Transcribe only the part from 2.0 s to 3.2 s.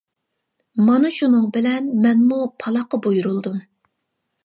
مەنمۇ پالاققا